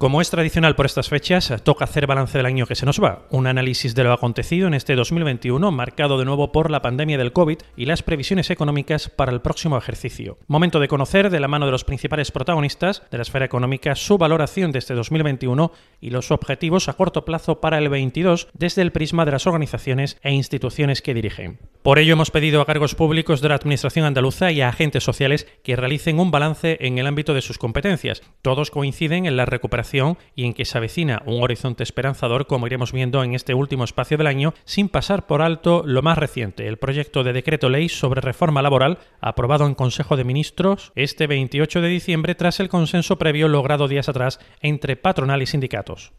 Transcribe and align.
Como 0.00 0.22
es 0.22 0.30
tradicional 0.30 0.76
por 0.76 0.86
estas 0.86 1.10
fechas, 1.10 1.52
toca 1.62 1.84
hacer 1.84 2.06
balance 2.06 2.38
del 2.38 2.46
año 2.46 2.64
que 2.64 2.74
se 2.74 2.86
nos 2.86 3.02
va, 3.02 3.26
un 3.28 3.46
análisis 3.46 3.94
de 3.94 4.02
lo 4.02 4.14
acontecido 4.14 4.66
en 4.66 4.72
este 4.72 4.94
2021, 4.94 5.70
marcado 5.72 6.18
de 6.18 6.24
nuevo 6.24 6.52
por 6.52 6.70
la 6.70 6.80
pandemia 6.80 7.18
del 7.18 7.34
COVID 7.34 7.58
y 7.76 7.84
las 7.84 8.02
previsiones 8.02 8.48
económicas 8.48 9.10
para 9.10 9.30
el 9.30 9.42
próximo 9.42 9.76
ejercicio. 9.76 10.38
Momento 10.46 10.80
de 10.80 10.88
conocer 10.88 11.28
de 11.28 11.38
la 11.38 11.48
mano 11.48 11.66
de 11.66 11.72
los 11.72 11.84
principales 11.84 12.30
protagonistas 12.30 13.02
de 13.10 13.18
la 13.18 13.22
esfera 13.24 13.44
económica 13.44 13.94
su 13.94 14.16
valoración 14.16 14.72
de 14.72 14.78
este 14.78 14.94
2021 14.94 15.70
y 16.00 16.08
los 16.08 16.30
objetivos 16.30 16.88
a 16.88 16.94
corto 16.94 17.26
plazo 17.26 17.60
para 17.60 17.76
el 17.76 17.90
22 17.90 18.48
desde 18.54 18.80
el 18.80 18.92
prisma 18.92 19.26
de 19.26 19.32
las 19.32 19.46
organizaciones 19.46 20.16
e 20.22 20.32
instituciones 20.32 21.02
que 21.02 21.12
dirigen. 21.12 21.58
Por 21.82 21.98
ello 21.98 22.14
hemos 22.14 22.30
pedido 22.30 22.62
a 22.62 22.66
cargos 22.66 22.94
públicos 22.94 23.42
de 23.42 23.50
la 23.50 23.56
Administración 23.56 24.06
andaluza 24.06 24.50
y 24.50 24.62
a 24.62 24.70
agentes 24.70 25.04
sociales 25.04 25.46
que 25.62 25.76
realicen 25.76 26.20
un 26.20 26.30
balance 26.30 26.78
en 26.80 26.96
el 26.96 27.06
ámbito 27.06 27.34
de 27.34 27.42
sus 27.42 27.58
competencias. 27.58 28.22
Todos 28.40 28.70
coinciden 28.70 29.26
en 29.26 29.36
la 29.36 29.44
recuperación 29.44 29.89
y 30.34 30.44
en 30.44 30.54
que 30.54 30.64
se 30.64 30.78
avecina 30.78 31.22
un 31.26 31.42
horizonte 31.42 31.82
esperanzador, 31.82 32.46
como 32.46 32.66
iremos 32.66 32.92
viendo 32.92 33.22
en 33.24 33.34
este 33.34 33.54
último 33.54 33.84
espacio 33.84 34.16
del 34.16 34.26
año, 34.26 34.54
sin 34.64 34.88
pasar 34.88 35.26
por 35.26 35.42
alto 35.42 35.82
lo 35.84 36.02
más 36.02 36.18
reciente, 36.18 36.66
el 36.66 36.78
proyecto 36.78 37.24
de 37.24 37.32
decreto 37.32 37.68
ley 37.68 37.88
sobre 37.88 38.20
reforma 38.20 38.62
laboral 38.62 38.98
aprobado 39.20 39.66
en 39.66 39.74
Consejo 39.74 40.16
de 40.16 40.24
Ministros 40.24 40.92
este 40.94 41.26
28 41.26 41.80
de 41.80 41.88
diciembre 41.88 42.34
tras 42.34 42.60
el 42.60 42.68
consenso 42.68 43.18
previo 43.18 43.48
logrado 43.48 43.88
días 43.88 44.08
atrás 44.08 44.40
entre 44.60 44.96
patronal 44.96 45.42
y 45.42 45.46
sindicatos. 45.46 46.12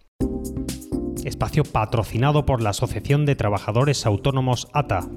Espacio 1.23 1.63
patrocinado 1.63 2.45
por 2.45 2.61
la 2.61 2.71
Asociación 2.71 3.25
de 3.25 3.35
Trabajadores 3.35 4.05
Autónomos 4.05 4.67
ATA. 4.73 5.07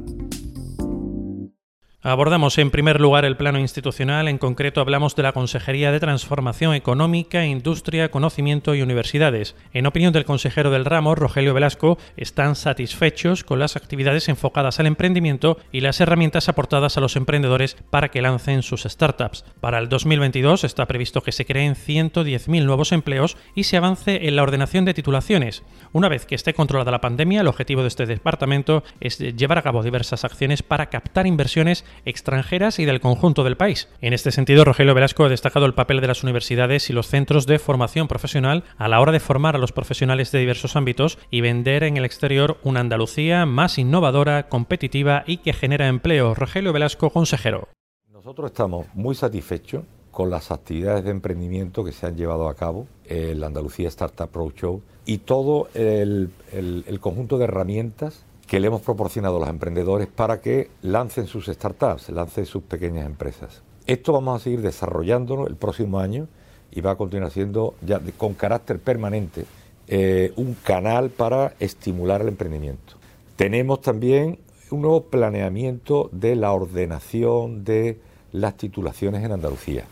Abordamos 2.07 2.59
en 2.59 2.71
primer 2.71 3.01
lugar 3.01 3.25
el 3.25 3.39
plano 3.39 3.59
institucional, 3.59 4.29
en 4.29 4.37
concreto 4.37 4.83
hablamos 4.83 5.17
de 5.17 5.23
la 5.23 5.33
Consejería 5.33 5.91
de 5.91 6.01
Transformación 6.01 6.75
Económica, 6.75 7.47
Industria, 7.47 8.11
Conocimiento 8.11 8.75
y 8.75 8.83
Universidades. 8.83 9.57
En 9.73 9.87
opinión 9.87 10.13
del 10.13 10.27
consejero 10.27 10.69
del 10.69 10.85
ramo, 10.85 11.15
Rogelio 11.15 11.55
Velasco, 11.55 11.97
están 12.19 12.57
satisfechos 12.57 13.43
con 13.43 13.59
las 13.59 13.77
actividades 13.77 14.29
enfocadas 14.29 14.81
al 14.81 14.87
emprendimiento 14.87 15.57
y 15.73 15.81
las 15.81 15.99
herramientas 15.99 16.51
aportadas 16.51 16.99
a 16.99 17.01
los 17.01 17.17
emprendedores 17.17 17.79
para 17.89 18.11
que 18.11 18.21
lancen 18.21 18.63
sus 18.63 18.83
startups. 18.83 19.47
Para 19.63 19.79
el 19.79 19.89
2022 19.89 20.65
está 20.65 20.85
previsto 20.85 21.23
que 21.23 21.33
se 21.33 21.47
creen 21.47 21.75
110.000 21.75 22.67
nuevos 22.67 22.93
empleos 22.93 23.39
y 23.55 23.65
se 23.65 23.79
avance 23.79 24.29
en 24.29 24.37
la 24.37 24.43
ordenación 24.43 24.85
de 24.85 24.93
titulaciones. 24.93 25.63
Una 25.95 26.11
vez 26.11 26.27
que 26.27 26.35
esté 26.35 26.53
controlada 26.53 26.91
la 26.91 27.01
pandemia, 27.01 27.41
el 27.41 27.49
objetivo 27.49 27.81
de 27.81 27.89
este 27.89 28.05
departamento 28.05 28.85
es 29.01 29.19
llevar 29.19 29.57
a 29.57 29.63
cabo 29.63 29.83
diversas 29.83 30.27
acciones 30.27 30.63
para 30.63 30.91
captar 30.91 31.27
inversiones 31.27 31.83
extranjeras 32.05 32.79
y 32.79 32.85
del 32.85 33.01
conjunto 33.01 33.45
del 33.45 33.57
país. 33.57 33.89
En 34.01 34.13
este 34.13 34.31
sentido, 34.33 34.65
Rogelio 34.65 34.95
Velasco 34.95 35.25
ha 35.25 35.29
destacado 35.29 35.67
el 35.67 35.75
papel 35.75 36.01
de 36.01 36.07
las 36.07 36.23
universidades 36.23 36.91
y 36.91 36.93
los 36.93 37.09
centros 37.09 37.47
de 37.47 37.59
formación 37.59 38.09
profesional 38.09 38.65
a 38.77 38.89
la 38.89 39.01
hora 39.01 39.13
de 39.13 39.21
formar 39.21 39.57
a 39.57 39.59
los 39.59 39.73
profesionales 39.73 40.33
de 40.33 40.41
diversos 40.41 40.77
ámbitos 40.77 41.19
y 41.31 41.41
vender 41.41 41.85
en 41.85 41.97
el 41.97 42.05
exterior 42.05 42.59
una 42.63 42.81
Andalucía 42.81 43.47
más 43.47 43.79
innovadora, 43.79 44.49
competitiva 44.49 45.25
y 45.27 45.39
que 45.39 45.53
genera 45.53 45.89
empleo. 45.89 46.35
Rogelio 46.35 46.73
Velasco, 46.73 47.11
consejero. 47.11 47.69
Nosotros 48.11 48.51
estamos 48.51 48.87
muy 48.95 49.15
satisfechos 49.15 49.85
con 50.11 50.31
las 50.31 50.51
actividades 50.53 51.05
de 51.05 51.11
emprendimiento 51.11 51.85
que 51.85 51.93
se 51.93 52.07
han 52.07 52.17
llevado 52.17 52.49
a 52.49 52.55
cabo, 52.55 52.87
el 53.07 53.43
Andalucía 53.43 53.89
Startup 53.89 54.29
Pro 54.29 54.51
Show 54.53 54.81
y 55.05 55.19
todo 55.19 55.69
el, 55.75 56.31
el 56.53 57.01
conjunto 57.01 57.37
de 57.37 57.45
herramientas 57.45 58.25
que 58.47 58.61
le 58.61 58.67
hemos 58.67 58.83
proporcionado 58.83 59.37
a 59.37 59.41
los 59.41 59.49
emprendedores 59.49 60.07
para 60.07 60.41
que 60.41 60.71
lancen 60.83 61.27
sus 61.27 61.47
startups, 61.47 62.11
lancen 62.11 62.47
sus 62.47 62.63
pequeñas 62.63 63.07
empresas. 63.07 63.63
Esto 63.87 64.13
vamos 64.13 64.41
a 64.41 64.45
seguir 64.45 64.61
desarrollándolo 64.63 65.47
el 65.47 65.57
próximo 65.57 65.99
año 65.99 66.29
y 66.71 66.81
va 66.81 66.93
a 66.93 66.97
continuar 66.97 67.31
siendo 67.31 67.75
ya 67.83 68.01
con 68.17 68.35
carácter 68.35 68.79
permanente 68.79 69.47
eh, 69.89 70.33
un 70.37 70.55
canal 70.55 71.11
para 71.11 71.55
estimular 71.61 72.23
el 72.23 72.29
emprendimiento. 72.29 72.95
Tenemos 73.37 73.81
también 73.81 74.39
un 74.71 74.83
nuevo 74.83 75.05
planeamiento 75.05 76.09
de 76.13 76.37
la 76.37 76.53
ordenación 76.53 77.65
de 77.65 78.01
las 78.33 78.57
titulaciones 78.57 79.25
en 79.25 79.33
Andalucía. 79.33 79.85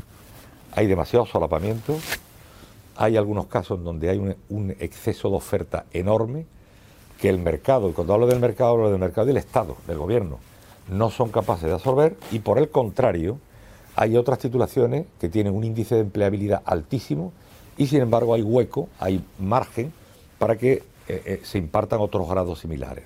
Hay 0.75 0.87
demasiado 0.87 1.27
solapamiento, 1.27 1.99
hay 2.97 3.17
algunos 3.17 3.47
casos 3.47 3.83
donde 3.85 4.09
hay 4.11 4.19
un 4.49 4.71
exceso 4.81 5.29
de 5.31 5.37
oferta 5.37 5.85
enorme 5.93 6.47
que 7.23 7.29
el 7.29 7.39
mercado, 7.39 7.89
y 7.89 7.93
cuando 7.93 8.15
hablo 8.15 8.27
del 8.27 8.41
mercado, 8.41 8.73
hablo 8.73 8.91
del 8.91 8.99
mercado 8.99 9.29
del 9.29 9.37
Estado, 9.37 9.77
del 9.87 9.97
gobierno, 9.97 10.41
no 10.91 11.09
son 11.09 11.31
capaces 11.31 11.67
de 11.69 11.73
absorber 11.73 12.17
y 12.33 12.41
por 12.41 12.59
el 12.59 12.69
contrario, 12.69 13.39
hay 13.95 14.17
otras 14.17 14.41
titulaciones 14.41 15.07
que 15.21 15.29
tienen 15.29 15.55
un 15.55 15.63
índice 15.63 15.95
de 15.95 16.01
empleabilidad 16.01 16.63
altísimo 16.65 17.33
y 17.77 17.87
sin 17.87 18.01
embargo 18.01 18.35
hay 18.35 18.43
hueco, 18.43 18.89
hay 18.99 19.25
margen 19.39 19.93
para 20.41 20.57
que 20.57 20.73
eh, 20.73 20.83
eh, 21.07 21.41
se 21.45 21.59
impartan 21.59 22.01
otros 22.01 22.29
grados 22.29 22.59
similares. 22.59 23.05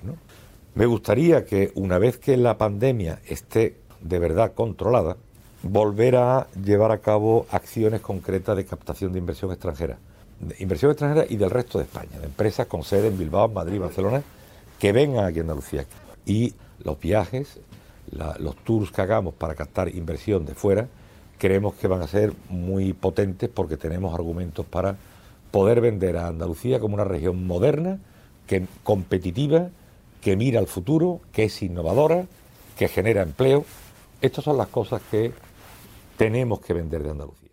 Me 0.73 0.87
gustaría 0.87 1.45
que 1.45 1.71
una 1.75 1.99
vez 1.99 2.17
que 2.17 2.37
la 2.37 2.57
pandemia 2.57 3.19
esté 3.27 3.75
de 4.01 4.17
verdad 4.17 4.53
controlada, 4.55 5.17
volver 5.61 6.15
a 6.15 6.47
llevar 6.65 6.91
a 6.91 7.01
cabo 7.01 7.45
acciones 7.51 8.01
concretas 8.01 8.57
de 8.57 8.65
captación 8.65 9.13
de 9.13 9.19
inversión 9.19 9.51
extranjera 9.51 9.99
inversión 10.59 10.91
extranjera 10.91 11.25
y 11.29 11.37
del 11.37 11.49
resto 11.49 11.77
de 11.77 11.85
España, 11.85 12.19
de 12.19 12.25
empresas 12.25 12.67
con 12.67 12.83
sede 12.83 13.07
en 13.07 13.17
Bilbao, 13.17 13.47
Madrid, 13.47 13.79
Barcelona, 13.79 14.23
que 14.79 14.91
vengan 14.91 15.25
aquí 15.25 15.39
a 15.39 15.41
Andalucía. 15.41 15.85
Y 16.25 16.53
los 16.83 16.99
viajes, 16.99 17.59
los 18.11 18.55
tours 18.57 18.91
que 18.91 19.01
hagamos 19.01 19.33
para 19.33 19.55
captar 19.55 19.89
inversión 19.89 20.45
de 20.45 20.53
fuera, 20.53 20.87
creemos 21.37 21.75
que 21.75 21.87
van 21.87 22.01
a 22.01 22.07
ser 22.07 22.33
muy 22.49 22.93
potentes 22.93 23.49
porque 23.49 23.77
tenemos 23.77 24.13
argumentos 24.13 24.65
para 24.65 24.97
poder 25.51 25.81
vender 25.81 26.17
a 26.17 26.27
Andalucía 26.27 26.79
como 26.79 26.95
una 26.95 27.03
región 27.03 27.45
moderna, 27.45 27.99
que, 28.45 28.65
competitiva, 28.83 29.69
que 30.21 30.35
mira 30.35 30.59
al 30.59 30.67
futuro, 30.67 31.21
que 31.31 31.45
es 31.45 31.61
innovadora, 31.61 32.25
que 32.77 32.87
genera 32.87 33.21
empleo. 33.21 33.65
Estas 34.21 34.43
son 34.43 34.57
las 34.57 34.67
cosas 34.67 35.01
que 35.11 35.31
tenemos 36.17 36.59
que 36.61 36.73
vender 36.73 37.03
de 37.03 37.11
Andalucía. 37.11 37.46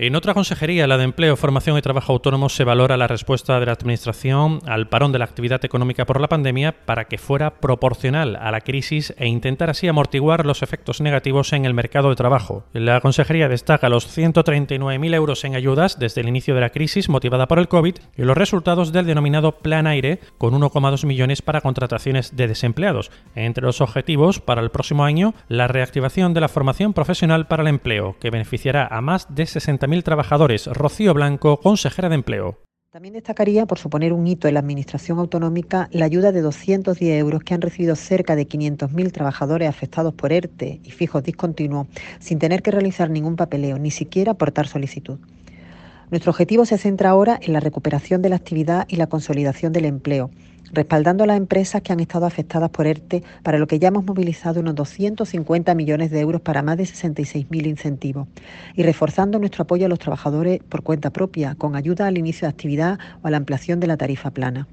En 0.00 0.14
otra 0.14 0.32
consejería, 0.32 0.86
la 0.86 0.96
de 0.96 1.02
Empleo, 1.02 1.34
Formación 1.34 1.76
y 1.76 1.82
Trabajo 1.82 2.12
Autónomo, 2.12 2.48
se 2.48 2.62
valora 2.62 2.96
la 2.96 3.08
respuesta 3.08 3.58
de 3.58 3.66
la 3.66 3.72
Administración 3.72 4.60
al 4.64 4.88
parón 4.88 5.10
de 5.10 5.18
la 5.18 5.24
actividad 5.24 5.64
económica 5.64 6.06
por 6.06 6.20
la 6.20 6.28
pandemia 6.28 6.70
para 6.86 7.06
que 7.06 7.18
fuera 7.18 7.58
proporcional 7.58 8.36
a 8.36 8.52
la 8.52 8.60
crisis 8.60 9.12
e 9.18 9.26
intentar 9.26 9.70
así 9.70 9.88
amortiguar 9.88 10.46
los 10.46 10.62
efectos 10.62 11.00
negativos 11.00 11.52
en 11.52 11.64
el 11.64 11.74
mercado 11.74 12.10
de 12.10 12.14
trabajo. 12.14 12.62
La 12.72 13.00
consejería 13.00 13.48
destaca 13.48 13.88
los 13.88 14.06
139.000 14.16 15.14
euros 15.16 15.42
en 15.42 15.56
ayudas 15.56 15.98
desde 15.98 16.20
el 16.20 16.28
inicio 16.28 16.54
de 16.54 16.60
la 16.60 16.70
crisis 16.70 17.08
motivada 17.08 17.48
por 17.48 17.58
el 17.58 17.66
COVID 17.66 17.96
y 18.16 18.22
los 18.22 18.38
resultados 18.38 18.92
del 18.92 19.06
denominado 19.06 19.58
Plan 19.58 19.88
Aire, 19.88 20.20
con 20.38 20.54
1,2 20.54 21.06
millones 21.06 21.42
para 21.42 21.60
contrataciones 21.60 22.36
de 22.36 22.46
desempleados. 22.46 23.10
Entre 23.34 23.64
los 23.64 23.80
objetivos 23.80 24.38
para 24.38 24.60
el 24.60 24.70
próximo 24.70 25.02
año, 25.02 25.34
la 25.48 25.66
reactivación 25.66 26.34
de 26.34 26.40
la 26.42 26.48
formación 26.48 26.92
profesional 26.92 27.48
para 27.48 27.64
el 27.64 27.68
empleo, 27.68 28.14
que 28.20 28.30
beneficiará 28.30 28.86
a 28.86 29.00
más 29.00 29.34
de 29.34 29.44
60 29.44 29.87
mil 29.88 30.04
trabajadores. 30.04 30.66
Rocío 30.66 31.14
Blanco, 31.14 31.58
consejera 31.58 32.08
de 32.08 32.14
Empleo. 32.14 32.58
También 32.90 33.14
destacaría, 33.14 33.66
por 33.66 33.78
suponer 33.78 34.12
un 34.12 34.26
hito 34.26 34.48
en 34.48 34.54
la 34.54 34.60
Administración 34.60 35.18
autonómica, 35.18 35.88
la 35.92 36.06
ayuda 36.06 36.32
de 36.32 36.40
210 36.40 37.20
euros 37.20 37.42
que 37.42 37.52
han 37.52 37.60
recibido 37.60 37.96
cerca 37.96 38.34
de 38.34 38.48
500.000 38.48 39.12
trabajadores 39.12 39.68
afectados 39.68 40.14
por 40.14 40.32
ERTE 40.32 40.80
y 40.82 40.90
fijos 40.90 41.22
discontinuos 41.22 41.86
sin 42.18 42.38
tener 42.38 42.62
que 42.62 42.70
realizar 42.70 43.10
ningún 43.10 43.36
papeleo, 43.36 43.78
ni 43.78 43.90
siquiera 43.90 44.32
aportar 44.32 44.68
solicitud. 44.68 45.18
Nuestro 46.10 46.30
objetivo 46.30 46.64
se 46.64 46.78
centra 46.78 47.10
ahora 47.10 47.38
en 47.42 47.52
la 47.52 47.60
recuperación 47.60 48.22
de 48.22 48.30
la 48.30 48.36
actividad 48.36 48.86
y 48.88 48.96
la 48.96 49.08
consolidación 49.08 49.74
del 49.74 49.84
empleo, 49.84 50.30
respaldando 50.72 51.24
a 51.24 51.26
las 51.26 51.36
empresas 51.36 51.82
que 51.82 51.92
han 51.92 52.00
estado 52.00 52.26
afectadas 52.26 52.70
por 52.70 52.86
ERTE, 52.86 53.22
para 53.42 53.58
lo 53.58 53.66
que 53.66 53.78
ya 53.78 53.88
hemos 53.88 54.04
movilizado 54.04 54.60
unos 54.60 54.74
250 54.74 55.74
millones 55.74 56.10
de 56.10 56.20
euros 56.20 56.40
para 56.40 56.62
más 56.62 56.76
de 56.76 56.84
66.000 56.84 57.66
incentivos, 57.66 58.28
y 58.74 58.82
reforzando 58.82 59.38
nuestro 59.38 59.62
apoyo 59.62 59.86
a 59.86 59.88
los 59.88 59.98
trabajadores 59.98 60.60
por 60.68 60.82
cuenta 60.82 61.10
propia, 61.10 61.54
con 61.54 61.76
ayuda 61.76 62.06
al 62.06 62.18
inicio 62.18 62.46
de 62.46 62.50
actividad 62.50 62.98
o 63.22 63.26
a 63.26 63.30
la 63.30 63.36
ampliación 63.36 63.80
de 63.80 63.86
la 63.86 63.96
tarifa 63.96 64.30
plana. 64.30 64.66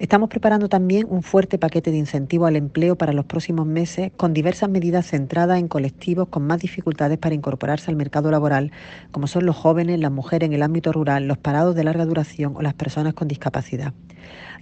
Estamos 0.00 0.28
preparando 0.28 0.68
también 0.68 1.06
un 1.08 1.22
fuerte 1.22 1.56
paquete 1.56 1.92
de 1.92 1.98
incentivos 1.98 2.48
al 2.48 2.56
empleo 2.56 2.96
para 2.96 3.12
los 3.12 3.26
próximos 3.26 3.64
meses, 3.64 4.10
con 4.16 4.34
diversas 4.34 4.68
medidas 4.68 5.06
centradas 5.06 5.60
en 5.60 5.68
colectivos 5.68 6.26
con 6.28 6.44
más 6.44 6.58
dificultades 6.58 7.16
para 7.16 7.36
incorporarse 7.36 7.92
al 7.92 7.96
mercado 7.96 8.32
laboral, 8.32 8.72
como 9.12 9.28
son 9.28 9.46
los 9.46 9.54
jóvenes, 9.54 10.00
las 10.00 10.10
mujeres 10.10 10.48
en 10.48 10.52
el 10.52 10.64
ámbito 10.64 10.90
rural, 10.92 11.28
los 11.28 11.38
parados 11.38 11.76
de 11.76 11.84
larga 11.84 12.06
duración 12.06 12.56
o 12.56 12.62
las 12.62 12.74
personas 12.74 13.14
con 13.14 13.28
discapacidad. 13.28 13.92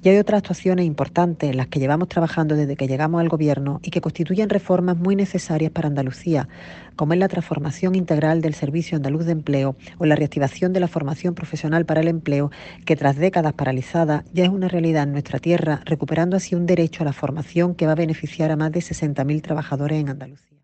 Y 0.02 0.08
hay 0.08 0.19
otras 0.19 0.38
actuaciones 0.38 0.84
importantes 0.84 1.49
en 1.49 1.56
las 1.56 1.69
que 1.69 1.78
llevamos 1.78 2.08
trabajando 2.08 2.56
desde 2.56 2.76
que 2.76 2.88
llegamos 2.88 3.20
al 3.20 3.28
Gobierno 3.28 3.81
y 3.85 3.90
que 3.90 4.00
constituyen 4.00 4.50
reformas 4.50 4.96
muy 4.96 5.14
necesarias 5.14 5.70
para 5.70 5.87
Andalucía, 5.87 6.49
como 6.96 7.12
es 7.12 7.18
la 7.18 7.28
transformación 7.28 7.94
integral 7.94 8.40
del 8.40 8.54
Servicio 8.54 8.96
Andaluz 8.96 9.24
de 9.24 9.32
Empleo 9.32 9.76
o 9.98 10.06
la 10.06 10.16
reactivación 10.16 10.72
de 10.72 10.80
la 10.80 10.88
formación 10.88 11.34
profesional 11.34 11.86
para 11.86 12.00
el 12.00 12.08
empleo, 12.08 12.50
que 12.84 12.96
tras 12.96 13.16
décadas 13.16 13.52
paralizada 13.52 14.24
ya 14.32 14.44
es 14.44 14.50
una 14.50 14.68
realidad 14.68 15.04
en 15.04 15.12
nuestra 15.12 15.38
tierra, 15.38 15.80
recuperando 15.84 16.36
así 16.36 16.54
un 16.54 16.66
derecho 16.66 17.02
a 17.02 17.06
la 17.06 17.12
formación 17.12 17.74
que 17.74 17.86
va 17.86 17.92
a 17.92 17.96
beneficiar 17.96 18.50
a 18.50 18.56
más 18.56 18.72
de 18.72 18.80
60.000 18.80 19.42
trabajadores 19.42 20.00
en 20.00 20.08
Andalucía. 20.08 20.58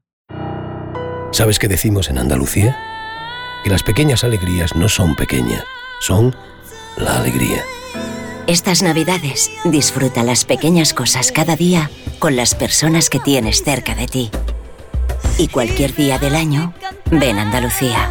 ¿Sabes 1.32 1.58
qué 1.58 1.68
decimos 1.68 2.10
en 2.10 2.18
Andalucía? 2.18 2.76
Que 3.64 3.70
las 3.70 3.82
pequeñas 3.82 4.24
alegrías 4.24 4.74
no 4.74 4.88
son 4.88 5.14
pequeñas, 5.14 5.62
son 6.00 6.34
la 6.96 7.18
alegría. 7.18 7.62
Estas 8.46 8.82
navidades 8.82 9.50
disfruta 9.64 10.22
las 10.22 10.46
pequeñas 10.46 10.94
cosas 10.94 11.32
cada 11.32 11.54
día 11.54 11.90
con 12.18 12.34
las 12.34 12.54
personas 12.54 13.10
que 13.10 13.20
tienes 13.20 13.62
cerca 13.62 13.94
de 13.94 14.06
ti. 14.06 14.30
Y 15.40 15.46
cualquier 15.46 15.94
día 15.94 16.18
del 16.18 16.34
año, 16.34 16.74
ven 17.12 17.38
Andalucía. 17.38 18.10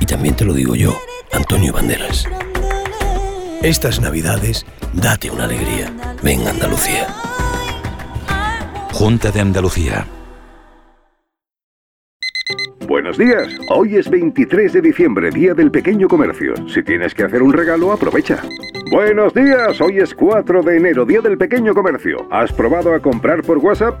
Y 0.00 0.06
también 0.06 0.36
te 0.36 0.44
lo 0.44 0.54
digo 0.54 0.76
yo, 0.76 0.96
Antonio 1.32 1.72
Banderas. 1.72 2.24
Estas 3.62 4.00
navidades, 4.00 4.64
date 4.92 5.28
una 5.28 5.44
alegría. 5.44 5.92
Ven 6.22 6.46
Andalucía. 6.46 7.08
Junta 8.92 9.32
de 9.32 9.40
Andalucía. 9.40 10.06
Buenos 12.86 13.18
días. 13.18 13.48
Hoy 13.70 13.96
es 13.96 14.08
23 14.08 14.72
de 14.72 14.80
diciembre, 14.80 15.30
Día 15.30 15.54
del 15.54 15.72
Pequeño 15.72 16.06
Comercio. 16.06 16.54
Si 16.68 16.84
tienes 16.84 17.12
que 17.12 17.24
hacer 17.24 17.42
un 17.42 17.52
regalo, 17.52 17.90
aprovecha. 17.90 18.40
Buenos 18.92 19.34
días. 19.34 19.80
Hoy 19.80 19.98
es 19.98 20.14
4 20.14 20.62
de 20.62 20.76
enero, 20.76 21.04
Día 21.04 21.22
del 21.22 21.36
Pequeño 21.38 21.74
Comercio. 21.74 22.28
¿Has 22.30 22.52
probado 22.52 22.94
a 22.94 23.00
comprar 23.00 23.42
por 23.42 23.58
WhatsApp? 23.58 24.00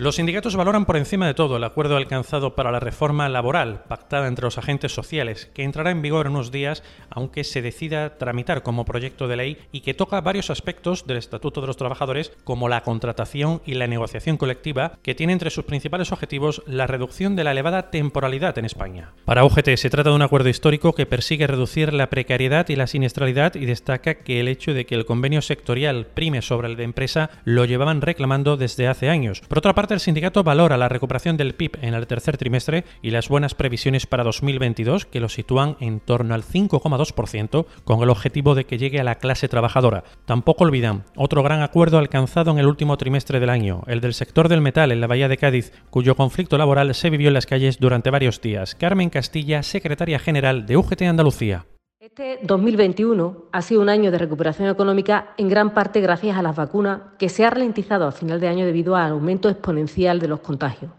Los 0.00 0.16
sindicatos 0.16 0.56
valoran 0.56 0.86
por 0.86 0.96
encima 0.96 1.26
de 1.26 1.34
todo 1.34 1.58
el 1.58 1.64
acuerdo 1.64 1.98
alcanzado 1.98 2.54
para 2.54 2.72
la 2.72 2.80
reforma 2.80 3.28
laboral 3.28 3.82
pactada 3.86 4.28
entre 4.28 4.46
los 4.46 4.56
agentes 4.56 4.94
sociales, 4.94 5.50
que 5.52 5.62
entrará 5.62 5.90
en 5.90 6.00
vigor 6.00 6.24
en 6.24 6.32
unos 6.32 6.50
días, 6.50 6.82
aunque 7.10 7.44
se 7.44 7.60
decida 7.60 8.16
tramitar 8.16 8.62
como 8.62 8.86
proyecto 8.86 9.28
de 9.28 9.36
ley 9.36 9.58
y 9.72 9.82
que 9.82 9.92
toca 9.92 10.22
varios 10.22 10.48
aspectos 10.48 11.06
del 11.06 11.18
Estatuto 11.18 11.60
de 11.60 11.66
los 11.66 11.76
Trabajadores, 11.76 12.32
como 12.44 12.70
la 12.70 12.80
contratación 12.80 13.60
y 13.66 13.74
la 13.74 13.88
negociación 13.88 14.38
colectiva, 14.38 14.92
que 15.02 15.14
tiene 15.14 15.34
entre 15.34 15.50
sus 15.50 15.66
principales 15.66 16.12
objetivos 16.12 16.62
la 16.66 16.86
reducción 16.86 17.36
de 17.36 17.44
la 17.44 17.50
elevada 17.50 17.90
temporalidad 17.90 18.56
en 18.56 18.64
España. 18.64 19.12
Para 19.26 19.44
UGT 19.44 19.76
se 19.76 19.90
trata 19.90 20.08
de 20.08 20.16
un 20.16 20.22
acuerdo 20.22 20.48
histórico 20.48 20.94
que 20.94 21.04
persigue 21.04 21.46
reducir 21.46 21.92
la 21.92 22.08
precariedad 22.08 22.66
y 22.70 22.76
la 22.76 22.86
siniestralidad 22.86 23.54
y 23.54 23.66
destaca 23.66 24.14
que 24.14 24.40
el 24.40 24.48
hecho 24.48 24.72
de 24.72 24.86
que 24.86 24.94
el 24.94 25.04
convenio 25.04 25.42
sectorial 25.42 26.06
prime 26.06 26.40
sobre 26.40 26.68
el 26.68 26.76
de 26.76 26.84
empresa 26.84 27.28
lo 27.44 27.66
llevaban 27.66 28.00
reclamando 28.00 28.56
desde 28.56 28.88
hace 28.88 29.10
años. 29.10 29.42
Por 29.46 29.58
otra 29.58 29.74
el 29.94 30.00
sindicato 30.00 30.42
valora 30.42 30.76
la 30.76 30.88
recuperación 30.88 31.36
del 31.36 31.54
PIB 31.54 31.78
en 31.82 31.94
el 31.94 32.06
tercer 32.06 32.36
trimestre 32.36 32.84
y 33.02 33.10
las 33.10 33.28
buenas 33.28 33.54
previsiones 33.54 34.06
para 34.06 34.24
2022, 34.24 35.06
que 35.06 35.20
lo 35.20 35.28
sitúan 35.28 35.76
en 35.80 36.00
torno 36.00 36.34
al 36.34 36.42
5,2%, 36.42 37.66
con 37.84 38.02
el 38.02 38.10
objetivo 38.10 38.54
de 38.54 38.64
que 38.64 38.78
llegue 38.78 39.00
a 39.00 39.04
la 39.04 39.16
clase 39.16 39.48
trabajadora. 39.48 40.04
Tampoco 40.24 40.64
olvidan 40.64 41.04
otro 41.16 41.42
gran 41.42 41.62
acuerdo 41.62 41.98
alcanzado 41.98 42.50
en 42.50 42.58
el 42.58 42.66
último 42.66 42.96
trimestre 42.96 43.40
del 43.40 43.50
año, 43.50 43.82
el 43.86 44.00
del 44.00 44.14
sector 44.14 44.48
del 44.48 44.60
metal 44.60 44.92
en 44.92 45.00
la 45.00 45.06
Bahía 45.06 45.28
de 45.28 45.36
Cádiz, 45.36 45.72
cuyo 45.90 46.14
conflicto 46.14 46.58
laboral 46.58 46.94
se 46.94 47.10
vivió 47.10 47.28
en 47.28 47.34
las 47.34 47.46
calles 47.46 47.78
durante 47.78 48.10
varios 48.10 48.40
días. 48.40 48.74
Carmen 48.74 49.10
Castilla, 49.10 49.62
secretaria 49.62 50.18
general 50.18 50.66
de 50.66 50.76
UGT 50.76 51.02
Andalucía. 51.02 51.66
Este 52.10 52.40
2021 52.42 53.44
ha 53.52 53.62
sido 53.62 53.80
un 53.80 53.88
año 53.88 54.10
de 54.10 54.18
recuperación 54.18 54.68
económica 54.68 55.32
en 55.36 55.48
gran 55.48 55.72
parte 55.72 56.00
gracias 56.00 56.36
a 56.36 56.42
las 56.42 56.56
vacunas 56.56 57.02
que 57.20 57.28
se 57.28 57.44
ha 57.44 57.50
ralentizado 57.50 58.04
a 58.04 58.10
final 58.10 58.40
de 58.40 58.48
año 58.48 58.66
debido 58.66 58.96
al 58.96 59.12
aumento 59.12 59.48
exponencial 59.48 60.18
de 60.18 60.26
los 60.26 60.40
contagios. 60.40 60.90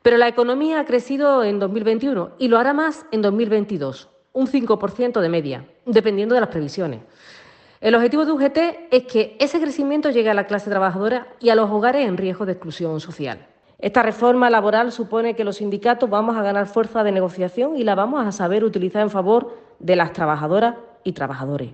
Pero 0.00 0.16
la 0.16 0.28
economía 0.28 0.78
ha 0.78 0.84
crecido 0.84 1.42
en 1.42 1.58
2021 1.58 2.34
y 2.38 2.46
lo 2.46 2.58
hará 2.58 2.72
más 2.72 3.04
en 3.10 3.20
2022, 3.20 4.08
un 4.32 4.46
5% 4.46 5.20
de 5.20 5.28
media, 5.28 5.64
dependiendo 5.86 6.36
de 6.36 6.42
las 6.42 6.50
previsiones. 6.50 7.00
El 7.80 7.96
objetivo 7.96 8.24
de 8.24 8.30
UGT 8.30 8.58
es 8.92 9.06
que 9.06 9.36
ese 9.40 9.60
crecimiento 9.60 10.10
llegue 10.10 10.30
a 10.30 10.34
la 10.34 10.46
clase 10.46 10.70
trabajadora 10.70 11.34
y 11.40 11.48
a 11.48 11.56
los 11.56 11.68
hogares 11.68 12.06
en 12.06 12.16
riesgo 12.16 12.46
de 12.46 12.52
exclusión 12.52 13.00
social. 13.00 13.48
Esta 13.80 14.04
reforma 14.04 14.48
laboral 14.50 14.92
supone 14.92 15.34
que 15.34 15.42
los 15.42 15.56
sindicatos 15.56 16.08
vamos 16.08 16.36
a 16.36 16.42
ganar 16.42 16.68
fuerza 16.68 17.02
de 17.02 17.10
negociación 17.10 17.76
y 17.76 17.82
la 17.82 17.96
vamos 17.96 18.24
a 18.24 18.30
saber 18.30 18.62
utilizar 18.62 19.02
en 19.02 19.10
favor 19.10 19.63
de 19.78 19.96
las 19.96 20.12
trabajadoras 20.12 20.76
y 21.04 21.12
trabajadores. 21.12 21.70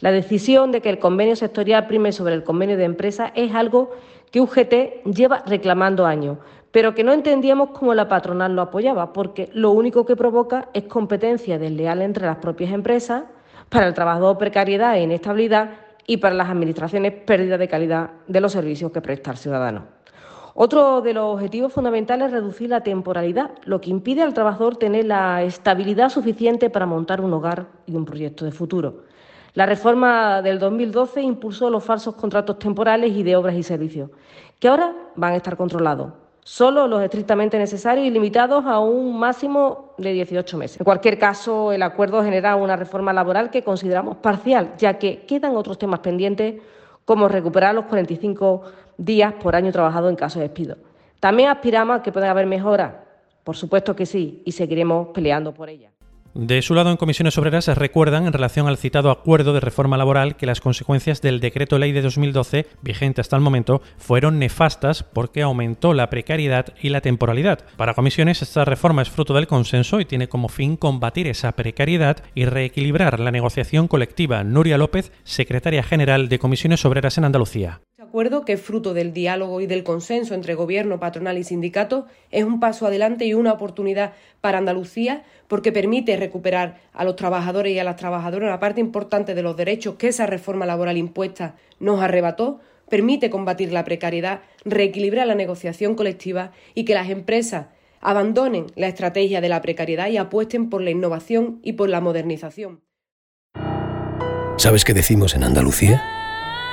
La 0.00 0.10
decisión 0.10 0.72
de 0.72 0.80
que 0.80 0.90
el 0.90 0.98
convenio 0.98 1.36
sectorial 1.36 1.86
prime 1.86 2.12
sobre 2.12 2.34
el 2.34 2.42
convenio 2.42 2.76
de 2.76 2.84
empresa 2.84 3.32
es 3.34 3.54
algo 3.54 3.92
que 4.30 4.40
UGT 4.40 5.04
lleva 5.04 5.44
reclamando 5.46 6.06
años, 6.06 6.38
pero 6.72 6.94
que 6.94 7.04
no 7.04 7.12
entendíamos 7.12 7.70
cómo 7.70 7.94
la 7.94 8.08
patronal 8.08 8.56
lo 8.56 8.62
apoyaba, 8.62 9.12
porque 9.12 9.50
lo 9.52 9.70
único 9.70 10.04
que 10.04 10.16
provoca 10.16 10.68
es 10.72 10.84
competencia 10.84 11.58
desleal 11.58 12.02
entre 12.02 12.26
las 12.26 12.38
propias 12.38 12.72
empresas, 12.72 13.24
para 13.68 13.86
el 13.86 13.94
trabajador 13.94 14.38
precariedad 14.38 14.96
e 14.96 15.02
inestabilidad 15.02 15.70
y 16.06 16.16
para 16.18 16.34
las 16.34 16.48
administraciones 16.48 17.12
pérdida 17.12 17.56
de 17.56 17.68
calidad 17.68 18.10
de 18.26 18.40
los 18.40 18.52
servicios 18.52 18.90
que 18.90 19.00
presta 19.00 19.30
el 19.30 19.36
ciudadano. 19.36 20.01
Otro 20.54 21.00
de 21.00 21.14
los 21.14 21.34
objetivos 21.34 21.72
fundamentales 21.72 22.26
es 22.26 22.32
reducir 22.32 22.68
la 22.68 22.82
temporalidad, 22.82 23.52
lo 23.64 23.80
que 23.80 23.88
impide 23.88 24.22
al 24.22 24.34
trabajador 24.34 24.76
tener 24.76 25.06
la 25.06 25.42
estabilidad 25.42 26.10
suficiente 26.10 26.68
para 26.68 26.84
montar 26.84 27.22
un 27.22 27.32
hogar 27.32 27.68
y 27.86 27.96
un 27.96 28.04
proyecto 28.04 28.44
de 28.44 28.52
futuro. 28.52 29.04
La 29.54 29.64
reforma 29.64 30.42
del 30.42 30.58
2012 30.58 31.22
impulsó 31.22 31.70
los 31.70 31.84
falsos 31.84 32.14
contratos 32.16 32.58
temporales 32.58 33.12
y 33.12 33.22
de 33.22 33.36
obras 33.36 33.54
y 33.54 33.62
servicios, 33.62 34.10
que 34.58 34.68
ahora 34.68 34.94
van 35.16 35.32
a 35.32 35.36
estar 35.36 35.56
controlados. 35.56 36.12
Solo 36.44 36.86
los 36.86 37.02
estrictamente 37.02 37.56
necesarios 37.56 38.06
y 38.06 38.10
limitados 38.10 38.64
a 38.66 38.78
un 38.78 39.18
máximo 39.18 39.94
de 39.96 40.12
18 40.12 40.58
meses. 40.58 40.80
En 40.80 40.84
cualquier 40.84 41.18
caso, 41.18 41.72
el 41.72 41.82
acuerdo 41.82 42.22
genera 42.22 42.56
una 42.56 42.76
reforma 42.76 43.12
laboral 43.12 43.50
que 43.50 43.62
consideramos 43.62 44.16
parcial, 44.16 44.74
ya 44.76 44.98
que 44.98 45.24
quedan 45.24 45.56
otros 45.56 45.78
temas 45.78 46.00
pendientes 46.00 46.60
como 47.04 47.28
recuperar 47.28 47.74
los 47.74 47.86
45 47.86 48.62
días 48.96 49.34
por 49.34 49.56
año 49.56 49.72
trabajado 49.72 50.08
en 50.08 50.16
caso 50.16 50.38
de 50.38 50.46
despido. 50.48 50.76
También 51.20 51.48
aspiramos 51.48 51.98
a 51.98 52.02
que 52.02 52.12
pueda 52.12 52.30
haber 52.30 52.46
mejoras, 52.46 52.94
por 53.44 53.56
supuesto 53.56 53.94
que 53.94 54.06
sí, 54.06 54.42
y 54.44 54.52
seguiremos 54.52 55.08
peleando 55.08 55.52
por 55.54 55.68
ellas. 55.68 55.92
De 56.34 56.62
su 56.62 56.74
lado, 56.74 56.90
en 56.90 56.96
comisiones 56.96 57.36
obreras 57.36 57.68
recuerdan, 57.68 58.26
en 58.26 58.32
relación 58.32 58.66
al 58.66 58.78
citado 58.78 59.10
acuerdo 59.10 59.52
de 59.52 59.60
reforma 59.60 59.98
laboral, 59.98 60.36
que 60.36 60.46
las 60.46 60.62
consecuencias 60.62 61.20
del 61.20 61.40
decreto 61.40 61.78
ley 61.78 61.92
de 61.92 62.00
2012, 62.00 62.66
vigente 62.80 63.20
hasta 63.20 63.36
el 63.36 63.42
momento, 63.42 63.82
fueron 63.98 64.38
nefastas 64.38 65.02
porque 65.02 65.42
aumentó 65.42 65.92
la 65.92 66.08
precariedad 66.08 66.72
y 66.80 66.88
la 66.88 67.02
temporalidad. 67.02 67.66
Para 67.76 67.92
comisiones, 67.92 68.40
esta 68.40 68.64
reforma 68.64 69.02
es 69.02 69.10
fruto 69.10 69.34
del 69.34 69.46
consenso 69.46 70.00
y 70.00 70.06
tiene 70.06 70.28
como 70.28 70.48
fin 70.48 70.78
combatir 70.78 71.26
esa 71.26 71.52
precariedad 71.52 72.24
y 72.34 72.46
reequilibrar 72.46 73.20
la 73.20 73.30
negociación 73.30 73.86
colectiva. 73.86 74.42
Nuria 74.42 74.78
López, 74.78 75.12
secretaria 75.24 75.82
general 75.82 76.30
de 76.30 76.38
comisiones 76.38 76.84
obreras 76.86 77.18
en 77.18 77.24
Andalucía 77.24 77.82
acuerdo, 78.12 78.44
que 78.44 78.58
fruto 78.58 78.92
del 78.92 79.14
diálogo 79.14 79.62
y 79.62 79.66
del 79.66 79.84
consenso 79.84 80.34
entre 80.34 80.54
gobierno, 80.54 81.00
patronal 81.00 81.38
y 81.38 81.44
sindicatos, 81.44 82.04
es 82.30 82.44
un 82.44 82.60
paso 82.60 82.86
adelante 82.86 83.24
y 83.24 83.32
una 83.32 83.54
oportunidad 83.54 84.12
para 84.42 84.58
Andalucía 84.58 85.24
porque 85.48 85.72
permite 85.72 86.14
recuperar 86.18 86.78
a 86.92 87.04
los 87.04 87.16
trabajadores 87.16 87.72
y 87.72 87.78
a 87.78 87.84
las 87.84 87.96
trabajadoras 87.96 88.48
una 88.48 88.60
parte 88.60 88.82
importante 88.82 89.34
de 89.34 89.40
los 89.40 89.56
derechos 89.56 89.94
que 89.94 90.08
esa 90.08 90.26
reforma 90.26 90.66
laboral 90.66 90.98
impuesta 90.98 91.54
nos 91.80 92.02
arrebató, 92.02 92.60
permite 92.90 93.30
combatir 93.30 93.72
la 93.72 93.84
precariedad, 93.84 94.42
reequilibrar 94.66 95.26
la 95.26 95.34
negociación 95.34 95.94
colectiva 95.94 96.52
y 96.74 96.84
que 96.84 96.92
las 96.92 97.08
empresas 97.08 97.68
abandonen 98.02 98.66
la 98.76 98.88
estrategia 98.88 99.40
de 99.40 99.48
la 99.48 99.62
precariedad 99.62 100.08
y 100.08 100.18
apuesten 100.18 100.68
por 100.68 100.82
la 100.82 100.90
innovación 100.90 101.60
y 101.62 101.72
por 101.72 101.88
la 101.88 102.02
modernización. 102.02 102.82
¿Sabes 104.58 104.84
qué 104.84 104.92
decimos 104.92 105.34
en 105.34 105.44
Andalucía? 105.44 106.21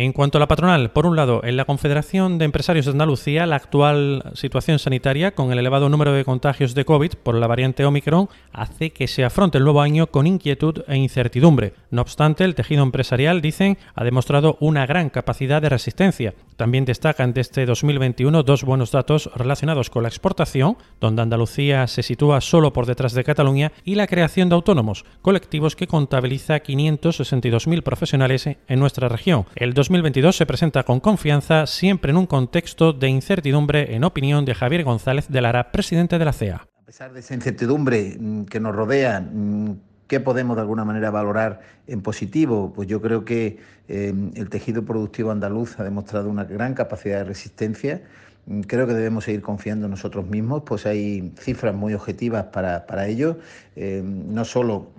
En 0.00 0.12
cuanto 0.12 0.38
a 0.38 0.40
la 0.40 0.46
patronal, 0.46 0.92
por 0.92 1.06
un 1.06 1.16
lado, 1.16 1.40
en 1.42 1.56
la 1.56 1.64
Confederación 1.64 2.38
de 2.38 2.44
Empresarios 2.44 2.84
de 2.84 2.92
Andalucía, 2.92 3.46
la 3.46 3.56
actual 3.56 4.22
situación 4.34 4.78
sanitaria, 4.78 5.34
con 5.34 5.50
el 5.50 5.58
elevado 5.58 5.88
número 5.88 6.12
de 6.12 6.24
contagios 6.24 6.72
de 6.76 6.84
COVID 6.84 7.14
por 7.14 7.34
la 7.34 7.48
variante 7.48 7.84
Omicron, 7.84 8.28
hace 8.52 8.90
que 8.90 9.08
se 9.08 9.24
afronte 9.24 9.58
el 9.58 9.64
nuevo 9.64 9.80
año 9.80 10.06
con 10.06 10.28
inquietud 10.28 10.84
e 10.86 10.96
incertidumbre. 10.96 11.74
No 11.90 12.02
obstante, 12.02 12.44
el 12.44 12.54
tejido 12.54 12.84
empresarial, 12.84 13.40
dicen, 13.40 13.76
ha 13.96 14.04
demostrado 14.04 14.56
una 14.60 14.86
gran 14.86 15.10
capacidad 15.10 15.60
de 15.60 15.68
resistencia. 15.68 16.32
También 16.56 16.84
destacan 16.84 17.32
de 17.32 17.40
este 17.40 17.66
2021 17.66 18.44
dos 18.44 18.62
buenos 18.62 18.92
datos 18.92 19.28
relacionados 19.34 19.90
con 19.90 20.04
la 20.04 20.10
exportación, 20.10 20.76
donde 21.00 21.22
Andalucía 21.22 21.88
se 21.88 22.04
sitúa 22.04 22.40
solo 22.40 22.72
por 22.72 22.86
detrás 22.86 23.14
de 23.14 23.24
Cataluña, 23.24 23.72
y 23.82 23.96
la 23.96 24.06
creación 24.06 24.48
de 24.48 24.54
autónomos, 24.54 25.04
colectivos 25.22 25.74
que 25.74 25.88
contabiliza 25.88 26.62
562.000 26.62 27.82
profesionales 27.82 28.46
en 28.46 28.78
nuestra 28.78 29.08
región. 29.08 29.44
El 29.56 29.74
2022 29.88 30.36
se 30.36 30.44
presenta 30.44 30.82
con 30.82 31.00
confianza, 31.00 31.66
siempre 31.66 32.10
en 32.10 32.18
un 32.18 32.26
contexto 32.26 32.92
de 32.92 33.08
incertidumbre, 33.08 33.94
en 33.94 34.04
opinión 34.04 34.44
de 34.44 34.54
Javier 34.54 34.84
González 34.84 35.28
de 35.30 35.40
Lara, 35.40 35.72
presidente 35.72 36.18
de 36.18 36.24
la 36.26 36.34
CEA. 36.34 36.66
A 36.76 36.84
pesar 36.84 37.14
de 37.14 37.20
esa 37.20 37.32
incertidumbre 37.32 38.18
mm, 38.20 38.44
que 38.44 38.60
nos 38.60 38.76
rodea, 38.76 39.18
mm, 39.20 39.76
¿qué 40.06 40.20
podemos 40.20 40.56
de 40.56 40.60
alguna 40.60 40.84
manera 40.84 41.10
valorar 41.10 41.60
en 41.86 42.02
positivo? 42.02 42.70
Pues 42.74 42.86
yo 42.86 43.00
creo 43.00 43.24
que 43.24 43.60
eh, 43.88 44.12
el 44.34 44.50
tejido 44.50 44.84
productivo 44.84 45.30
andaluz 45.30 45.80
ha 45.80 45.84
demostrado 45.84 46.28
una 46.28 46.44
gran 46.44 46.74
capacidad 46.74 47.20
de 47.20 47.24
resistencia. 47.24 48.02
Mm, 48.44 48.60
creo 48.60 48.86
que 48.86 48.92
debemos 48.92 49.24
seguir 49.24 49.40
confiando 49.40 49.86
en 49.86 49.92
nosotros 49.92 50.26
mismos, 50.26 50.64
pues 50.66 50.84
hay 50.84 51.32
cifras 51.38 51.74
muy 51.74 51.94
objetivas 51.94 52.44
para, 52.52 52.86
para 52.86 53.06
ello, 53.06 53.38
eh, 53.74 54.02
no 54.04 54.44
solo 54.44 54.90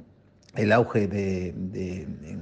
el 0.56 0.72
auge 0.72 1.08
de, 1.08 1.50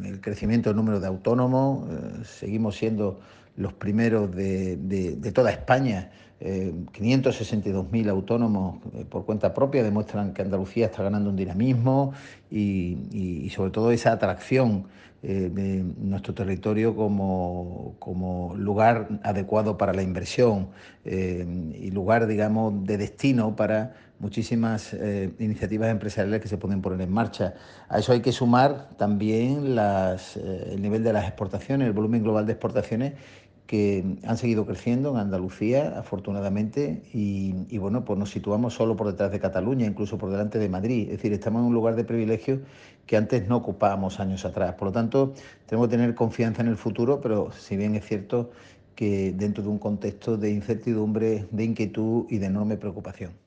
el 0.03 0.21
crecimiento 0.21 0.69
del 0.69 0.77
número 0.77 0.99
de 0.99 1.07
autónomos, 1.07 1.89
eh, 1.89 2.23
seguimos 2.23 2.75
siendo 2.77 3.19
los 3.55 3.73
primeros 3.73 4.33
de, 4.35 5.31
toda 5.33 5.51
España. 5.51 6.11
562.000 6.39 8.09
autónomos 8.09 8.77
eh, 8.93 9.05
por 9.09 9.25
cuenta 9.25 9.55
propia 9.55 9.81
demuestran 9.81 10.35
que 10.35 10.43
Andalucía 10.43 10.85
está 10.85 11.01
ganando 11.01 11.31
un 11.31 11.35
dinamismo 11.35 12.13
y, 12.51 13.51
sobre 13.55 13.71
todo 13.71 13.91
esa 13.91 14.11
atracción 14.11 14.85
eh, 15.23 15.49
de 15.51 15.83
nuestro 15.97 16.35
territorio 16.35 16.95
como, 16.95 17.95
como, 17.97 18.53
lugar 18.55 19.07
adecuado 19.23 19.79
para 19.79 19.93
la 19.93 20.03
inversión 20.03 20.67
y 21.03 21.89
lugar, 21.89 22.27
digamos, 22.27 22.85
de 22.85 22.97
destino 22.97 23.55
para 23.55 23.95
muchísimas 24.19 24.93
eh, 24.93 25.31
iniciativas 25.39 25.89
empresariales 25.89 26.41
que 26.41 26.47
se 26.47 26.57
pueden 26.57 26.81
poner 26.81 27.01
en 27.01 27.11
marcha. 27.11 27.53
A 27.89 27.99
eso 27.99 28.13
hay 28.13 28.21
que 28.21 28.31
sumar 28.31 28.89
también 28.97 29.75
las, 29.75 30.37
eh, 30.37 30.71
el 30.73 30.81
nivel 30.81 31.03
de 31.03 31.13
las 31.13 31.25
exportaciones, 31.25 31.87
el 31.87 31.93
volumen 31.93 32.23
global 32.23 32.45
de 32.45 32.53
exportaciones 32.53 33.13
que 33.67 34.17
han 34.23 34.37
seguido 34.37 34.65
creciendo 34.65 35.11
en 35.11 35.17
Andalucía, 35.17 35.99
afortunadamente, 35.99 37.03
y, 37.13 37.77
bueno, 37.77 38.05
pues 38.05 38.17
nos 38.17 38.31
situamos 38.31 38.73
solo 38.73 38.95
por 38.95 39.07
detrás 39.07 39.29
de 39.29 39.39
Cataluña, 39.39 39.85
incluso 39.85 40.17
por 40.17 40.31
delante 40.31 40.57
de 40.57 40.69
Madrid. 40.69 41.09
Es 41.09 41.17
decir, 41.17 41.33
estamos 41.33 41.59
en 41.59 41.67
un 41.67 41.73
lugar 41.73 41.95
de 41.95 42.05
privilegio 42.05 42.61
que 43.05 43.17
antes 43.17 43.47
no 43.47 43.57
ocupábamos 43.57 44.21
años 44.21 44.45
atrás. 44.45 44.75
Por 44.75 44.87
lo 44.87 44.91
tanto, 44.93 45.33
tenemos 45.65 45.89
que 45.89 45.97
tener 45.97 46.15
confianza 46.15 46.61
en 46.61 46.69
el 46.69 46.77
futuro, 46.77 47.19
pero 47.19 47.51
si 47.51 47.75
bien 47.75 47.95
es 47.95 48.05
cierto 48.05 48.51
que 48.95 49.33
dentro 49.33 49.61
de 49.63 49.69
un 49.69 49.79
contexto 49.79 50.37
de 50.37 50.49
incertidumbre, 50.49 51.45
de 51.51 51.63
inquietud 51.65 52.25
y 52.29 52.37
de 52.39 52.47
enorme 52.47 52.77
preocupación. 52.77 53.46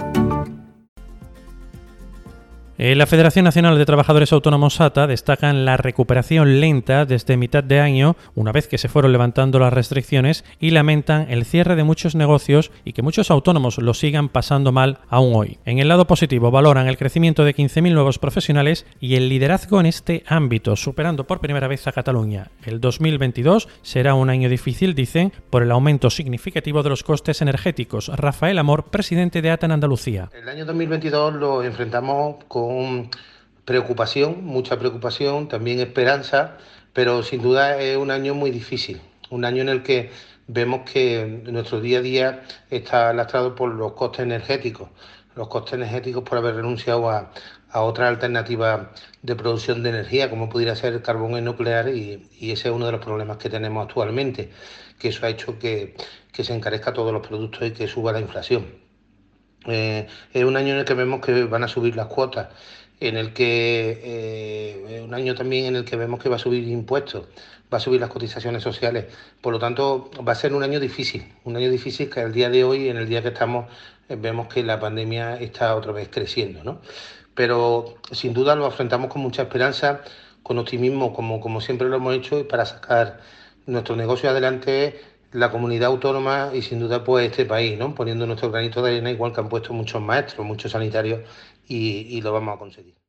Eh, 2.83 2.95
la 2.95 3.05
Federación 3.05 3.45
Nacional 3.45 3.77
de 3.77 3.85
Trabajadores 3.85 4.33
Autónomos 4.33 4.73
SATA 4.73 5.05
destacan 5.05 5.65
la 5.65 5.77
recuperación 5.77 6.59
lenta 6.59 7.05
desde 7.05 7.37
mitad 7.37 7.63
de 7.63 7.79
año, 7.79 8.15
una 8.33 8.51
vez 8.51 8.67
que 8.67 8.79
se 8.79 8.87
fueron 8.87 9.11
levantando 9.11 9.59
las 9.59 9.71
restricciones, 9.71 10.43
y 10.59 10.71
lamentan 10.71 11.27
el 11.29 11.45
cierre 11.45 11.75
de 11.75 11.83
muchos 11.83 12.15
negocios 12.15 12.71
y 12.83 12.93
que 12.93 13.03
muchos 13.03 13.29
autónomos 13.29 13.77
lo 13.77 13.93
sigan 13.93 14.29
pasando 14.29 14.71
mal 14.71 14.97
aún 15.09 15.35
hoy. 15.35 15.59
En 15.63 15.77
el 15.77 15.89
lado 15.89 16.07
positivo 16.07 16.49
valoran 16.49 16.87
el 16.87 16.97
crecimiento 16.97 17.45
de 17.45 17.53
15.000 17.53 17.93
nuevos 17.93 18.17
profesionales 18.17 18.87
y 18.99 19.13
el 19.13 19.29
liderazgo 19.29 19.79
en 19.79 19.85
este 19.85 20.23
ámbito, 20.25 20.75
superando 20.75 21.27
por 21.27 21.39
primera 21.39 21.67
vez 21.67 21.85
a 21.85 21.91
Cataluña. 21.91 22.49
El 22.65 22.81
2022 22.81 23.69
será 23.83 24.15
un 24.15 24.31
año 24.31 24.49
difícil, 24.49 24.95
dicen, 24.95 25.31
por 25.51 25.61
el 25.61 25.69
aumento 25.69 26.09
significativo 26.09 26.81
de 26.81 26.89
los 26.89 27.03
costes 27.03 27.43
energéticos. 27.43 28.07
Rafael 28.07 28.57
Amor, 28.57 28.85
presidente 28.85 29.43
de 29.43 29.51
ATA 29.51 29.67
en 29.67 29.73
Andalucía. 29.73 30.31
El 30.33 30.49
año 30.49 30.65
2022 30.65 31.35
lo 31.35 31.61
enfrentamos 31.61 32.37
con 32.47 32.70
preocupación, 33.65 34.43
mucha 34.43 34.77
preocupación, 34.77 35.47
también 35.47 35.79
esperanza, 35.79 36.57
pero 36.93 37.23
sin 37.23 37.41
duda 37.41 37.79
es 37.79 37.97
un 37.97 38.11
año 38.11 38.33
muy 38.35 38.51
difícil, 38.51 39.01
un 39.29 39.45
año 39.45 39.61
en 39.61 39.69
el 39.69 39.83
que 39.83 40.11
vemos 40.47 40.81
que 40.91 41.41
nuestro 41.45 41.79
día 41.79 41.99
a 41.99 42.01
día 42.01 42.43
está 42.69 43.13
lastrado 43.13 43.55
por 43.55 43.73
los 43.73 43.93
costes 43.93 44.23
energéticos, 44.23 44.89
los 45.35 45.47
costes 45.47 45.73
energéticos 45.73 46.23
por 46.23 46.37
haber 46.37 46.55
renunciado 46.55 47.09
a, 47.09 47.31
otra 47.73 48.09
alternativa 48.09 48.91
de 49.21 49.35
producción 49.37 49.81
de 49.81 49.89
energía, 49.91 50.29
como 50.29 50.49
pudiera 50.49 50.75
ser 50.75 50.93
el 50.93 51.01
carbón 51.01 51.37
y 51.37 51.41
nuclear, 51.41 51.87
y, 51.87 52.27
ese 52.41 52.67
es 52.67 52.75
uno 52.75 52.85
de 52.85 52.91
los 52.91 53.01
problemas 53.01 53.37
que 53.37 53.49
tenemos 53.49 53.87
actualmente, 53.87 54.51
que 54.99 55.07
eso 55.07 55.25
ha 55.25 55.29
hecho 55.29 55.57
que 55.57 55.95
se 56.33 56.53
encarezca 56.53 56.91
todos 56.91 57.13
los 57.13 57.25
productos 57.25 57.65
y 57.65 57.71
que 57.71 57.87
suba 57.87 58.11
la 58.11 58.19
inflación. 58.19 58.80
Eh, 59.67 60.07
es 60.33 60.43
un 60.43 60.57
año 60.57 60.73
en 60.73 60.79
el 60.79 60.85
que 60.85 60.93
vemos 60.93 61.21
que 61.21 61.43
van 61.43 61.63
a 61.63 61.67
subir 61.67 61.95
las 61.95 62.07
cuotas, 62.07 62.49
en 62.99 63.17
el 63.17 63.33
que 63.33 63.99
eh, 64.03 65.01
un 65.03 65.13
año 65.13 65.35
también 65.35 65.65
en 65.65 65.75
el 65.75 65.85
que 65.85 65.95
vemos 65.95 66.19
que 66.21 66.29
va 66.29 66.35
a 66.35 66.39
subir 66.39 66.67
impuestos, 66.67 67.25
va 67.71 67.77
a 67.77 67.79
subir 67.79 67.99
las 67.99 68.09
cotizaciones 68.09 68.63
sociales. 68.63 69.05
Por 69.41 69.53
lo 69.53 69.59
tanto, 69.59 70.11
va 70.27 70.33
a 70.33 70.35
ser 70.35 70.53
un 70.53 70.63
año 70.63 70.79
difícil, 70.79 71.33
un 71.43 71.55
año 71.55 71.69
difícil 71.69 72.09
que 72.09 72.19
al 72.21 72.33
día 72.33 72.49
de 72.49 72.63
hoy, 72.63 72.89
en 72.89 72.97
el 72.97 73.07
día 73.07 73.21
que 73.21 73.29
estamos, 73.29 73.65
eh, 74.09 74.15
vemos 74.19 74.47
que 74.47 74.63
la 74.63 74.79
pandemia 74.79 75.35
está 75.37 75.75
otra 75.75 75.91
vez 75.91 76.09
creciendo, 76.11 76.63
¿no? 76.63 76.81
Pero 77.33 77.95
sin 78.11 78.33
duda 78.33 78.55
lo 78.55 78.65
afrontamos 78.65 79.09
con 79.09 79.21
mucha 79.21 79.43
esperanza, 79.43 80.01
con 80.43 80.57
optimismo, 80.57 81.13
como, 81.13 81.39
como 81.39 81.61
siempre 81.61 81.87
lo 81.87 81.95
hemos 81.95 82.15
hecho, 82.15 82.39
y 82.39 82.43
para 82.43 82.65
sacar 82.65 83.19
nuestro 83.65 83.95
negocio 83.95 84.29
adelante 84.29 84.99
la 85.33 85.51
comunidad 85.51 85.89
autónoma 85.89 86.51
y 86.53 86.61
sin 86.61 86.79
duda 86.79 87.03
pues 87.03 87.29
este 87.31 87.45
país, 87.45 87.77
¿no? 87.77 87.95
Poniendo 87.95 88.25
nuestro 88.27 88.51
granito 88.51 88.81
de 88.81 88.91
arena 88.91 89.11
igual 89.11 89.33
que 89.33 89.41
han 89.41 89.49
puesto 89.49 89.73
muchos 89.73 90.01
maestros, 90.01 90.45
muchos 90.45 90.71
sanitarios 90.71 91.21
y, 91.67 92.17
y 92.17 92.21
lo 92.21 92.33
vamos 92.33 92.55
a 92.55 92.59
conseguir. 92.59 93.00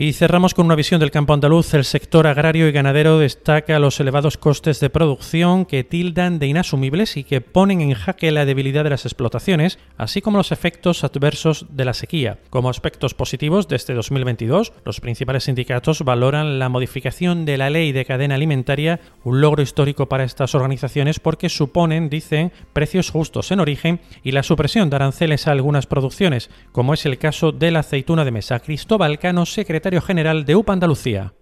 Y 0.00 0.12
cerramos 0.12 0.54
con 0.54 0.66
una 0.66 0.76
visión 0.76 1.00
del 1.00 1.10
campo 1.10 1.34
andaluz. 1.34 1.74
El 1.74 1.84
sector 1.84 2.28
agrario 2.28 2.68
y 2.68 2.70
ganadero 2.70 3.18
destaca 3.18 3.80
los 3.80 3.98
elevados 3.98 4.36
costes 4.38 4.78
de 4.78 4.90
producción 4.90 5.64
que 5.64 5.82
tildan 5.82 6.38
de 6.38 6.46
inasumibles 6.46 7.16
y 7.16 7.24
que 7.24 7.40
ponen 7.40 7.80
en 7.80 7.94
jaque 7.94 8.30
la 8.30 8.44
debilidad 8.44 8.84
de 8.84 8.90
las 8.90 9.06
explotaciones, 9.06 9.80
así 9.96 10.22
como 10.22 10.38
los 10.38 10.52
efectos 10.52 11.02
adversos 11.02 11.66
de 11.70 11.84
la 11.84 11.94
sequía. 11.94 12.38
Como 12.48 12.70
aspectos 12.70 13.14
positivos 13.14 13.66
de 13.66 13.74
este 13.74 13.92
2022, 13.92 14.72
los 14.84 15.00
principales 15.00 15.42
sindicatos 15.42 16.04
valoran 16.04 16.60
la 16.60 16.68
modificación 16.68 17.44
de 17.44 17.58
la 17.58 17.68
ley 17.68 17.90
de 17.90 18.04
cadena 18.04 18.36
alimentaria, 18.36 19.00
un 19.24 19.40
logro 19.40 19.62
histórico 19.62 20.08
para 20.08 20.22
estas 20.22 20.54
organizaciones 20.54 21.18
porque 21.18 21.48
suponen, 21.48 22.08
dicen, 22.08 22.52
precios 22.72 23.10
justos 23.10 23.50
en 23.50 23.58
origen 23.58 23.98
y 24.22 24.30
la 24.30 24.44
supresión 24.44 24.90
de 24.90 24.94
aranceles 24.94 25.48
a 25.48 25.50
algunas 25.50 25.88
producciones, 25.88 26.50
como 26.70 26.94
es 26.94 27.04
el 27.04 27.18
caso 27.18 27.50
de 27.50 27.72
la 27.72 27.80
aceituna 27.80 28.24
de 28.24 28.30
mesa. 28.30 28.60
Cristóbal 28.60 29.18
Cano, 29.18 29.44
secretario 29.44 29.87
general 29.96 30.44
de 30.44 30.56
UPA 30.56 30.74
Andalucía 30.74 31.32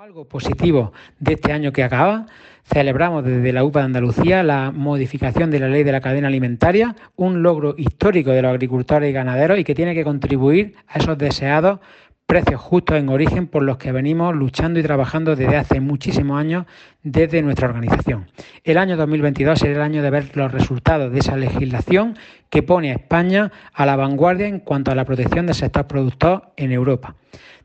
Algo 0.00 0.26
positivo 0.26 0.92
de 1.20 1.34
este 1.34 1.52
año 1.52 1.72
que 1.72 1.84
acaba, 1.84 2.26
celebramos 2.64 3.24
desde 3.24 3.52
la 3.52 3.64
UPA 3.64 3.80
de 3.80 3.84
Andalucía 3.86 4.42
la 4.42 4.72
modificación 4.72 5.50
de 5.50 5.60
la 5.60 5.68
ley 5.68 5.84
de 5.84 5.92
la 5.92 6.00
cadena 6.00 6.28
alimentaria, 6.28 6.96
un 7.16 7.42
logro 7.42 7.74
histórico 7.78 8.30
de 8.32 8.42
los 8.42 8.50
agricultores 8.50 9.08
y 9.08 9.12
ganaderos 9.12 9.58
y 9.58 9.64
que 9.64 9.74
tiene 9.74 9.94
que 9.94 10.04
contribuir 10.04 10.74
a 10.88 10.98
esos 10.98 11.16
deseados 11.16 11.78
precios 12.26 12.60
justos 12.60 12.96
en 12.96 13.10
origen 13.10 13.46
por 13.46 13.62
los 13.62 13.76
que 13.76 13.92
venimos 13.92 14.34
luchando 14.34 14.80
y 14.80 14.82
trabajando 14.82 15.36
desde 15.36 15.56
hace 15.56 15.80
muchísimos 15.80 16.40
años 16.40 16.64
desde 17.02 17.42
nuestra 17.42 17.68
organización. 17.68 18.30
El 18.64 18.78
año 18.78 18.96
2022 18.96 19.58
será 19.58 19.72
el 19.74 19.82
año 19.82 20.02
de 20.02 20.10
ver 20.10 20.36
los 20.36 20.50
resultados 20.50 21.12
de 21.12 21.18
esa 21.18 21.36
legislación 21.36 22.16
que 22.48 22.62
pone 22.62 22.90
a 22.90 22.94
España 22.94 23.52
a 23.74 23.84
la 23.84 23.96
vanguardia 23.96 24.46
en 24.46 24.60
cuanto 24.60 24.90
a 24.90 24.94
la 24.94 25.04
protección 25.04 25.46
del 25.46 25.54
sector 25.54 25.86
productor 25.86 26.52
en 26.56 26.72
Europa. 26.72 27.16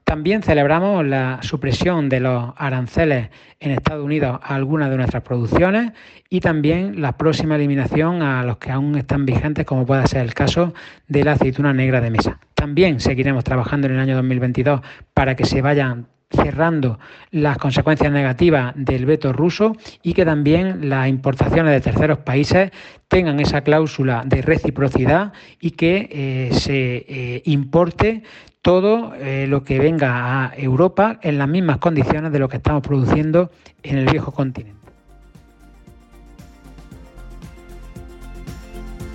También 0.07 0.41
celebramos 0.41 1.05
la 1.05 1.39
supresión 1.41 2.07
de 2.07 2.21
los 2.21 2.53
aranceles 2.55 3.27
en 3.59 3.71
Estados 3.71 4.05
Unidos 4.05 4.39
a 4.41 4.55
algunas 4.55 4.89
de 4.89 4.95
nuestras 4.95 5.21
producciones 5.21 5.91
y 6.29 6.39
también 6.39 7.01
la 7.01 7.17
próxima 7.17 7.57
eliminación 7.57 8.21
a 8.21 8.41
los 8.45 8.57
que 8.57 8.71
aún 8.71 8.95
están 8.95 9.25
vigentes, 9.25 9.65
como 9.65 9.85
pueda 9.85 10.07
ser 10.07 10.21
el 10.21 10.33
caso 10.33 10.73
de 11.09 11.25
la 11.25 11.33
aceituna 11.33 11.73
negra 11.73 11.99
de 11.99 12.09
mesa. 12.09 12.39
También 12.53 13.01
seguiremos 13.01 13.43
trabajando 13.43 13.87
en 13.87 13.95
el 13.95 13.99
año 13.99 14.15
2022 14.15 14.79
para 15.13 15.35
que 15.35 15.43
se 15.43 15.61
vayan 15.61 16.07
cerrando 16.31 16.99
las 17.31 17.57
consecuencias 17.57 18.11
negativas 18.11 18.73
del 18.77 19.05
veto 19.05 19.33
ruso 19.33 19.75
y 20.03 20.13
que 20.13 20.23
también 20.23 20.87
las 20.87 21.09
importaciones 21.09 21.73
de 21.73 21.81
terceros 21.81 22.19
países 22.19 22.71
tengan 23.09 23.41
esa 23.41 23.59
cláusula 23.59 24.23
de 24.25 24.41
reciprocidad 24.41 25.33
y 25.59 25.71
que 25.71 26.09
eh, 26.09 26.49
se 26.53 27.05
eh, 27.07 27.41
importe 27.45 28.23
todo 28.67 29.15
eh, 29.15 29.47
lo 29.47 29.63
que 29.63 29.79
venga 29.79 30.43
a 30.43 30.53
Europa 30.57 31.19
en 31.21 31.37
las 31.37 31.47
mismas 31.47 31.77
condiciones 31.77 32.33
de 32.33 32.39
lo 32.39 32.49
que 32.49 32.57
estamos 32.57 32.83
produciendo 32.83 33.49
en 33.81 33.97
el 33.97 34.09
viejo 34.09 34.33
continente. 34.33 34.91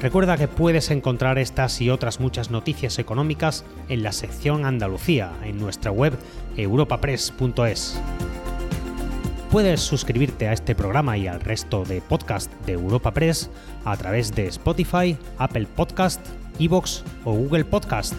Recuerda 0.01 0.39
que 0.39 0.49
puedes 0.49 0.91
encontrar 0.91 1.39
estas 1.39 1.83
y 1.83 1.91
otras 1.91 2.19
muchas 2.19 2.51
noticias 2.51 2.99
económicas 2.99 3.67
en 3.91 4.03
la 4.03 4.13
sección 4.13 4.65
Andalucía 4.65 5.33
en 5.45 5.59
nuestra 5.59 5.91
web 5.91 6.15
europapress.es. 6.57 8.01
Puedes 9.51 9.83
suscribirte 9.83 10.49
a 10.49 10.55
este 10.55 10.75
programa 10.75 11.19
y 11.19 11.27
al 11.27 11.43
resto 11.43 11.85
de 11.85 12.01
podcast 12.01 12.51
de 12.65 12.73
Europa 12.73 13.11
Press 13.11 13.51
a 13.85 13.99
través 13.99 14.35
de 14.35 14.47
Spotify, 14.47 15.19
Apple 15.37 15.67
Podcast, 15.77 16.27
Evox 16.59 17.05
o 17.27 17.35
Google 17.35 17.67
Podcast. 17.67 18.15